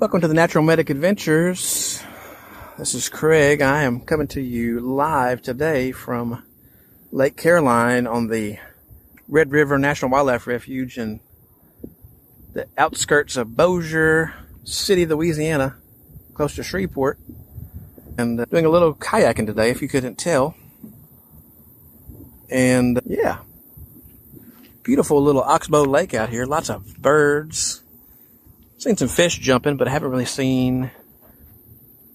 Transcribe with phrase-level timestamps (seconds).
[0.00, 2.04] Welcome to the Natural Medic Adventures.
[2.78, 3.60] This is Craig.
[3.60, 6.44] I am coming to you live today from
[7.10, 8.60] Lake Caroline on the
[9.26, 11.18] Red River National Wildlife Refuge in
[12.52, 15.74] the outskirts of Bossier City, Louisiana,
[16.32, 17.18] close to Shreveport.
[18.16, 20.54] And uh, doing a little kayaking today, if you couldn't tell.
[22.48, 23.38] And yeah,
[24.84, 26.46] beautiful little Oxbow Lake out here.
[26.46, 27.82] Lots of birds
[28.78, 30.90] seen some fish jumping, but I haven't really seen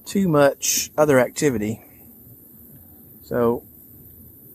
[0.06, 1.82] too much other activity.
[3.24, 3.64] So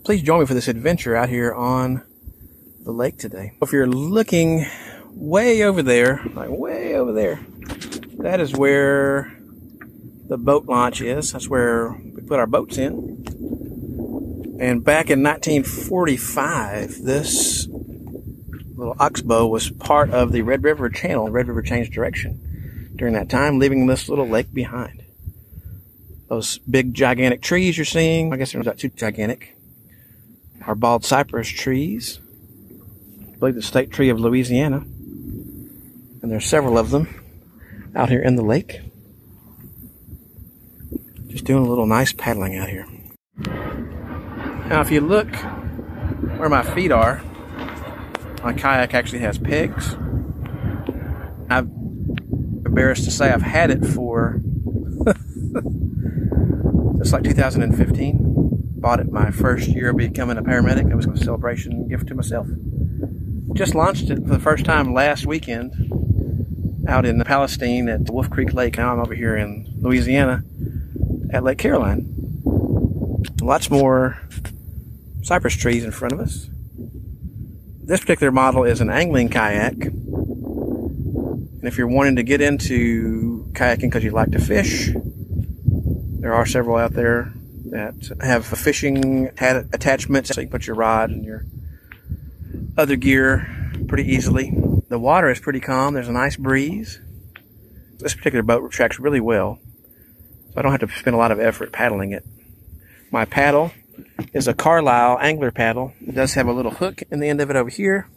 [0.05, 2.02] please join me for this adventure out here on
[2.85, 3.52] the lake today.
[3.61, 4.66] If you're looking
[5.11, 7.41] way over there, like way over there,
[8.19, 9.38] that is where
[10.29, 11.33] the boat launch is.
[11.33, 13.25] That's where we put our boats in.
[14.61, 17.69] And back in 1945, this
[18.78, 21.30] little oxbow was part of the Red River Channel.
[21.30, 25.02] Red River changed direction during that time, leaving this little lake behind.
[26.29, 29.57] Those big, gigantic trees you're seeing, I guess they're not too gigantic,
[30.65, 32.20] are bald cypress trees.
[33.20, 34.79] I believe the state tree of Louisiana.
[34.79, 37.24] And there's several of them
[37.96, 38.80] out here in the lake.
[41.29, 42.87] Just doing a little nice paddling out here.
[44.68, 45.35] Now, if you look
[46.37, 47.23] where my feet are,
[48.43, 49.95] my kayak actually has pegs.
[51.51, 52.17] I'm
[52.67, 54.41] embarrassed to say I've had it for
[56.99, 58.19] just like 2015.
[58.81, 60.91] Bought it my first year of becoming a paramedic.
[60.91, 62.47] It was a celebration gift to myself.
[63.55, 65.72] Just launched it for the first time last weekend
[66.87, 68.78] out in Palestine at Wolf Creek Lake.
[68.78, 70.44] Now I'm over here in Louisiana
[71.31, 72.15] at Lake Caroline.
[73.43, 74.19] Lots more
[75.22, 76.49] cypress trees in front of us.
[77.89, 79.87] This particular model is an angling kayak.
[79.87, 84.91] And if you're wanting to get into kayaking because you like to fish,
[86.21, 87.33] there are several out there
[87.71, 91.47] that have a fishing attachments so you can put your rod and your
[92.77, 94.53] other gear pretty easily.
[94.91, 95.94] The water is pretty calm.
[95.94, 97.00] There's a nice breeze.
[98.00, 99.60] This particular boat tracks really well,
[100.53, 102.27] so I don't have to spend a lot of effort paddling it.
[103.10, 103.72] My paddle
[104.32, 105.92] is a Carlisle angler paddle.
[106.06, 108.09] It does have a little hook in the end of it over here.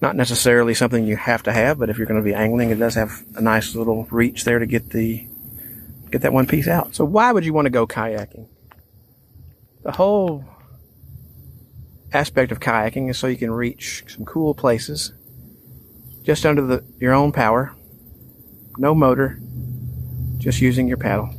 [0.00, 2.78] Not necessarily something you have to have, but if you're going to be angling, it
[2.78, 5.26] does have a nice little reach there to get the
[6.10, 6.94] get that one piece out.
[6.94, 8.48] So why would you want to go kayaking?
[9.82, 10.44] The whole
[12.12, 15.12] aspect of kayaking is so you can reach some cool places
[16.22, 17.74] just under the, your own power.
[18.78, 19.40] No motor,
[20.38, 21.34] just using your paddle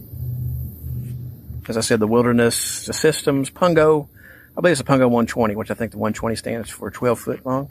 [1.70, 4.08] as I said, the Wilderness the Systems Pungo.
[4.58, 7.46] I believe it's a Pungo 120, which I think the 120 stands for 12 foot
[7.46, 7.70] long.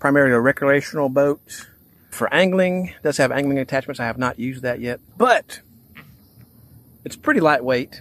[0.00, 1.68] Primarily a recreational boat.
[2.10, 4.00] For angling, it does have angling attachments.
[4.00, 5.60] I have not used that yet, but
[7.04, 8.00] it's pretty lightweight.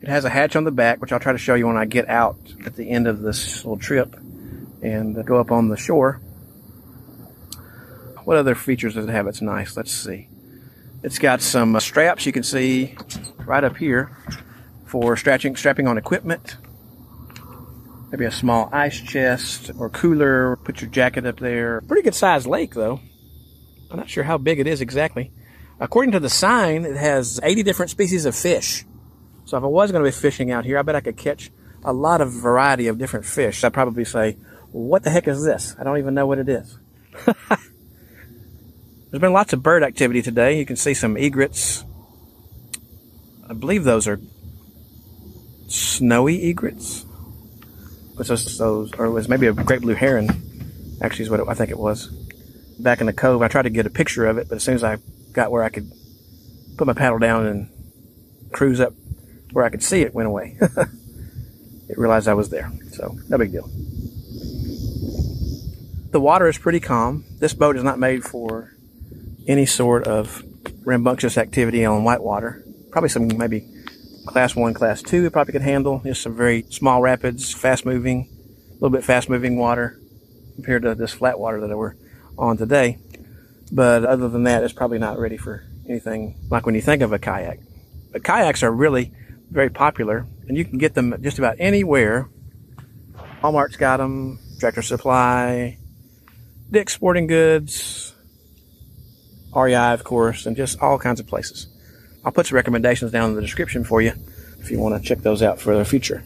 [0.00, 1.84] It has a hatch on the back, which I'll try to show you when I
[1.84, 4.14] get out at the end of this little trip
[4.82, 6.20] and go up on the shore.
[8.24, 9.26] What other features does it have?
[9.26, 9.76] It's nice.
[9.76, 10.28] Let's see.
[11.02, 12.96] It's got some uh, straps you can see
[13.46, 14.16] right up here
[14.86, 16.56] for strapping, strapping on equipment.
[18.10, 20.56] Maybe a small ice chest or cooler.
[20.56, 21.80] Put your jacket up there.
[21.82, 23.00] Pretty good sized lake though.
[23.90, 25.32] I'm not sure how big it is exactly.
[25.80, 28.84] According to the sign, it has 80 different species of fish.
[29.44, 31.50] So if I was going to be fishing out here, I bet I could catch
[31.84, 33.64] a lot of variety of different fish.
[33.64, 34.36] I'd probably say,
[34.70, 35.74] what the heck is this?
[35.78, 36.78] I don't even know what it is.
[39.10, 40.58] There's been lots of bird activity today.
[40.58, 41.84] You can see some egrets.
[43.52, 44.18] I believe those are
[45.68, 47.04] snowy egrets.
[48.14, 50.30] Which those, those or it was maybe a great blue heron.
[51.02, 52.06] Actually, is what it, I think it was.
[52.78, 54.74] Back in the cove, I tried to get a picture of it, but as soon
[54.74, 54.96] as I
[55.32, 55.92] got where I could
[56.78, 57.68] put my paddle down and
[58.52, 58.94] cruise up
[59.52, 60.56] where I could see it, went away.
[61.90, 63.68] it realized I was there, so no big deal.
[66.10, 67.26] The water is pretty calm.
[67.38, 68.72] This boat is not made for
[69.46, 70.42] any sort of
[70.86, 72.64] rambunctious activity on whitewater.
[72.92, 73.66] Probably some maybe
[74.26, 76.00] class one, class two, it probably could handle.
[76.04, 78.28] Just some very small rapids, fast moving,
[78.70, 79.98] a little bit fast moving water
[80.54, 81.94] compared to this flat water that we're
[82.38, 82.98] on today.
[83.72, 87.12] But other than that, it's probably not ready for anything like when you think of
[87.12, 87.60] a kayak.
[88.12, 89.12] But kayaks are really
[89.50, 92.28] very popular, and you can get them just about anywhere.
[93.42, 95.78] Walmart's got them, Tractor Supply,
[96.70, 98.14] Dick's Sporting Goods,
[99.54, 101.68] REI, of course, and just all kinds of places.
[102.24, 104.12] I'll put some recommendations down in the description for you
[104.60, 106.22] if you want to check those out for the future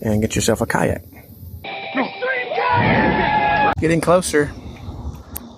[0.00, 1.02] and get yourself a kayak.
[3.78, 4.50] Getting closer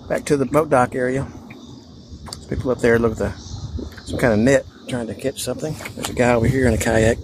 [0.09, 1.27] back to the boat dock area.
[2.49, 3.31] People up there look at the,
[4.05, 5.75] some kind of net trying to catch something.
[5.95, 7.17] There's a guy over here in a kayak.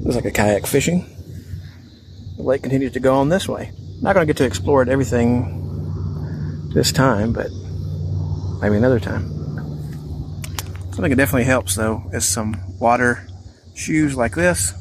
[0.00, 1.06] Looks like a kayak fishing.
[2.36, 3.72] The lake continues to go on this way.
[4.00, 7.50] Not going to get to explore it everything this time, but
[8.60, 9.37] maybe another time.
[10.98, 13.24] Something that definitely helps though is some water
[13.76, 14.72] shoes like this,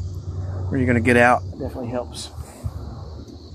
[0.67, 1.43] where you're going to get out.
[1.43, 2.31] It definitely helps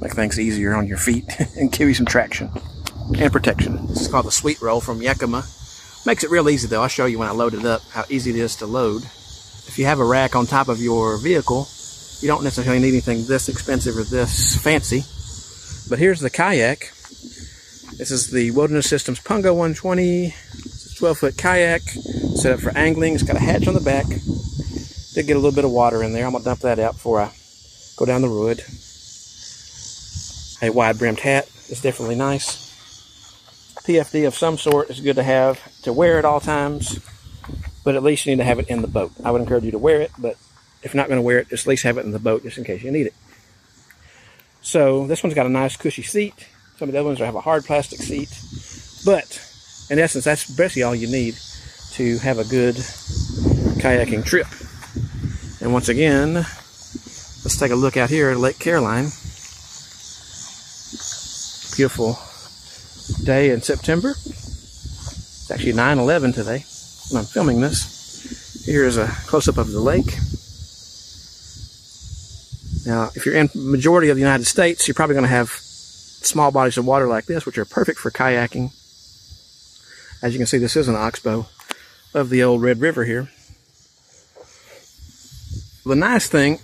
[0.00, 1.24] make things easier on your feet
[1.56, 2.52] and give you some traction
[3.18, 3.84] and protection.
[3.88, 5.42] This is called the Sweet Roll from Yakima.
[6.06, 6.82] Makes it real easy though.
[6.82, 9.02] I'll show you when I load it up how easy it is to load.
[9.02, 11.66] If you have a rack on top of your vehicle,
[12.20, 15.02] you don't necessarily need anything this expensive or this fancy.
[15.90, 16.92] But here's the kayak.
[17.98, 20.32] This is the Wilderness Systems Pungo 120.
[21.02, 23.14] It's a 12 foot kayak set up for angling.
[23.14, 24.06] It's got a hatch on the back.
[24.06, 26.24] Did get a little bit of water in there.
[26.24, 27.32] I'm gonna dump that out before I
[27.96, 28.62] go down the road.
[30.62, 32.70] A wide brimmed hat is definitely nice.
[33.84, 37.00] PFD of some sort is good to have to wear at all times,
[37.82, 39.10] but at least you need to have it in the boat.
[39.24, 40.36] I would encourage you to wear it, but
[40.84, 42.44] if you're not going to wear it, just at least have it in the boat
[42.44, 43.14] just in case you need it.
[44.60, 46.46] So this one's got a nice cushy seat.
[46.76, 48.30] Some of the other ones have a hard plastic seat,
[49.04, 49.51] but
[49.90, 51.36] in essence, that's basically all you need
[51.92, 52.76] to have a good
[53.82, 54.46] kayaking trip.
[55.60, 59.10] And once again, let's take a look out here at Lake Caroline.
[61.76, 62.18] Beautiful
[63.24, 64.10] day in September.
[64.10, 66.64] It's actually 9-11 today
[67.10, 68.64] when I'm filming this.
[68.64, 70.16] Here is a close-up of the lake.
[72.86, 76.50] Now, if you're in majority of the United States, you're probably going to have small
[76.50, 78.72] bodies of water like this, which are perfect for kayaking.
[80.22, 81.46] As you can see, this is an oxbow
[82.14, 83.28] of the old Red River here.
[85.84, 86.60] The nice thing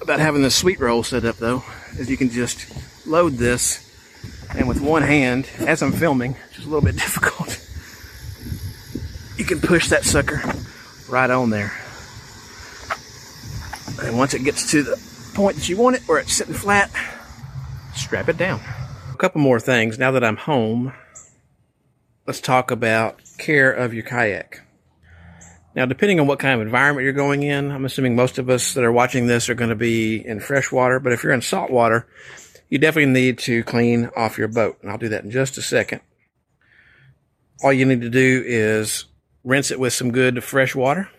[0.00, 1.64] about having this sweet roll set up, though,
[1.98, 3.86] is you can just load this
[4.54, 7.60] and with one hand, as I'm filming, which is a little bit difficult,
[9.38, 10.40] you can push that sucker
[11.08, 11.72] right on there.
[14.02, 14.96] And once it gets to the
[15.34, 16.90] point that you want it, where it's sitting flat,
[17.94, 18.60] strap it down.
[19.12, 19.98] A couple more things.
[19.98, 20.92] Now that I'm home,
[22.26, 24.62] let's talk about care of your kayak.
[25.74, 28.74] Now, depending on what kind of environment you're going in, I'm assuming most of us
[28.74, 31.42] that are watching this are going to be in fresh water, but if you're in
[31.42, 32.08] salt water,
[32.68, 34.78] you definitely need to clean off your boat.
[34.80, 36.00] And I'll do that in just a second.
[37.62, 39.04] All you need to do is
[39.44, 41.10] rinse it with some good fresh water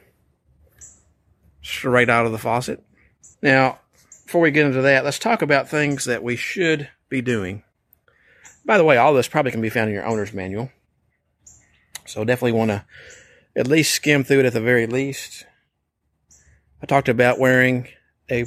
[1.61, 2.83] straight out of the faucet.
[3.41, 3.79] Now,
[4.25, 7.63] before we get into that, let's talk about things that we should be doing.
[8.65, 10.71] By the way, all this probably can be found in your owner's manual.
[12.07, 12.85] So definitely want to
[13.55, 15.45] at least skim through it at the very least.
[16.81, 17.87] I talked about wearing
[18.29, 18.45] a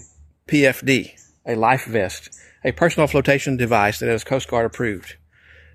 [0.49, 1.13] PFD,
[1.47, 2.31] a life vest
[2.65, 5.17] a personal flotation device that is Coast Guard approved.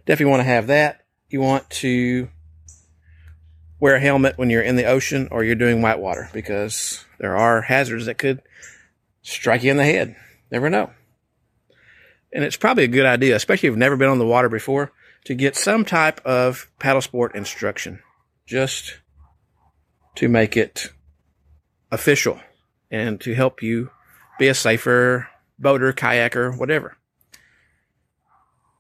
[0.06, 1.04] Definitely want to have that.
[1.30, 2.30] You want to
[3.80, 7.62] wear a helmet when you're in the ocean or you're doing whitewater because there are
[7.62, 8.42] hazards that could
[9.22, 10.16] strike you in the head.
[10.52, 10.92] Never know.
[12.32, 14.92] And it's probably a good idea, especially if you've never been on the water before,
[15.26, 18.02] to get some type of paddle sport instruction
[18.46, 19.00] just
[20.16, 20.92] to make it
[21.92, 22.40] official
[22.90, 23.90] and to help you
[24.40, 25.28] be a safer
[25.60, 26.98] boater, kayaker, whatever.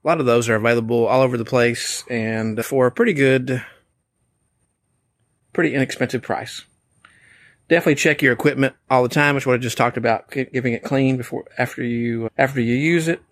[0.03, 3.65] A lot of those are available all over the place and for a pretty good,
[5.51, 6.63] pretty inexpensive price.
[7.67, 9.33] Definitely check your equipment all the time.
[9.33, 13.07] Which what I just talked about, giving it clean before, after you, after you use
[13.07, 13.23] it.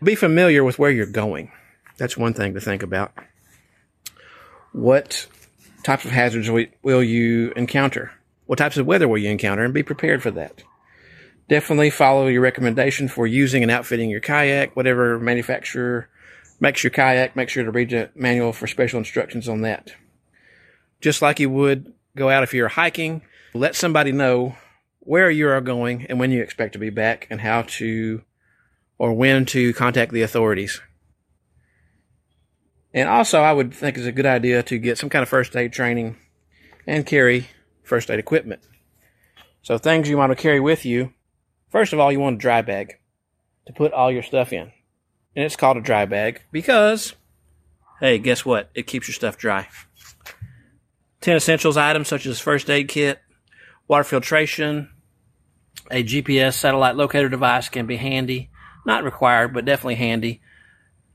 [0.00, 1.50] Be familiar with where you're going.
[1.96, 3.12] That's one thing to think about.
[4.72, 5.26] What
[5.84, 6.50] types of hazards
[6.82, 8.12] will you encounter?
[8.46, 9.64] What types of weather will you encounter?
[9.64, 10.62] And be prepared for that
[11.48, 14.74] definitely follow your recommendation for using and outfitting your kayak.
[14.76, 16.08] Whatever manufacturer
[16.60, 19.92] makes your kayak, make sure to read the manual for special instructions on that.
[21.00, 23.22] Just like you would go out if you're hiking,
[23.52, 24.56] let somebody know
[25.00, 28.22] where you are going and when you expect to be back and how to
[28.96, 30.80] or when to contact the authorities.
[32.94, 35.54] And also, I would think it's a good idea to get some kind of first
[35.54, 36.16] aid training
[36.86, 37.48] and carry
[37.82, 38.62] first aid equipment.
[39.60, 41.12] So, things you want to carry with you
[41.74, 43.00] First of all, you want a dry bag
[43.66, 44.70] to put all your stuff in.
[45.34, 47.16] And it's called a dry bag because,
[47.98, 48.70] hey, guess what?
[48.76, 49.66] It keeps your stuff dry.
[51.22, 53.18] 10 essentials items such as first aid kit,
[53.88, 54.88] water filtration,
[55.90, 58.50] a GPS satellite locator device can be handy.
[58.86, 60.42] Not required, but definitely handy.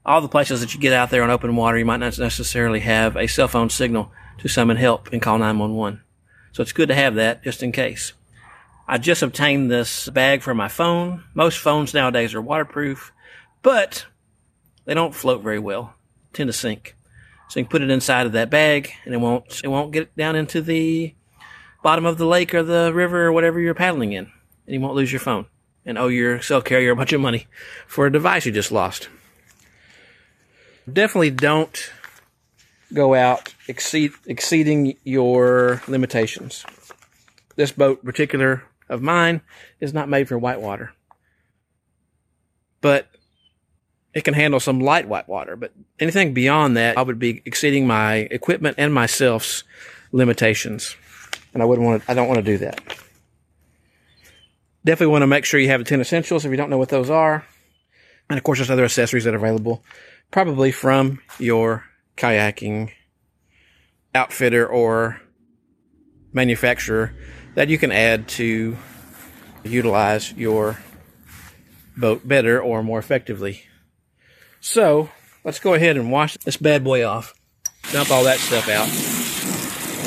[0.10, 2.80] All the places that you get out there on open water, you might not necessarily
[2.80, 6.02] have a cell phone signal to summon help and call 911.
[6.52, 8.14] So it's good to have that just in case.
[8.88, 11.26] I just obtained this bag for my phone.
[11.36, 13.14] Most phones nowadays are waterproof,
[13.62, 14.08] but
[14.86, 15.94] they don't float very well,
[16.34, 16.96] tend to sink.
[17.48, 20.16] So you can put it inside of that bag and it won't, it won't get
[20.18, 21.14] down into the
[21.84, 24.32] bottom of the lake or the river or whatever you're paddling in.
[24.66, 25.46] And you won't lose your phone
[25.86, 27.46] and owe your cell carrier a bunch of money
[27.86, 29.08] for a device you just lost.
[30.94, 31.92] Definitely don't
[32.94, 36.66] go out exceed, exceeding your limitations.
[37.56, 39.42] This boat, particular of mine,
[39.80, 40.94] is not made for whitewater.
[42.82, 43.08] But
[44.14, 45.56] it can handle some light whitewater.
[45.56, 49.64] But anything beyond that, I would be exceeding my equipment and myself's
[50.12, 50.96] limitations.
[51.54, 52.82] And I wouldn't want to, I don't want to do that.
[54.86, 56.90] Definitely want to make sure you have the 10 essentials if you don't know what
[56.90, 57.46] those are.
[58.30, 59.84] And of course, there's other accessories that are available,
[60.32, 61.86] probably from your
[62.18, 62.92] kayaking
[64.14, 65.22] outfitter or
[66.34, 67.14] manufacturer
[67.56, 68.78] that you can add to
[69.64, 70.80] utilize your
[71.98, 73.64] boat better or more effectively.
[74.62, 75.10] So
[75.44, 77.34] let's go ahead and wash this bad boy off.
[77.92, 78.88] Dump all that stuff out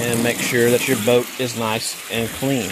[0.01, 2.71] and make sure that your boat is nice and clean.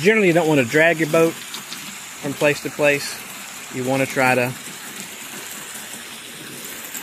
[0.00, 3.16] Generally, you don't want to drag your boat from place to place.
[3.74, 4.52] You want to try to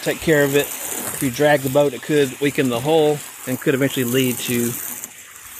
[0.07, 0.67] take care of it.
[0.67, 4.71] If you drag the boat, it could weaken the hull and could eventually lead to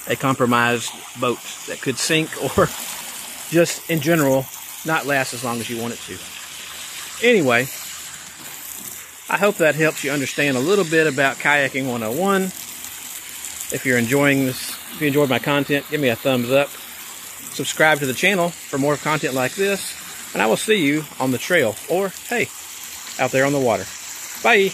[0.08, 2.68] a compromised boat that could sink or
[3.50, 4.46] just in general
[4.86, 6.18] not last as long as you want it to.
[7.28, 7.68] Anyway,
[9.30, 12.44] I hope that helps you understand a little bit about kayaking 101.
[12.44, 16.70] If you're enjoying this, if you enjoyed my content, give me a thumbs up.
[17.54, 21.32] Subscribe to the channel for more content like this, and I will see you on
[21.32, 22.48] the trail or, hey,
[23.22, 23.84] out there on the water.
[24.44, 24.72] Bye.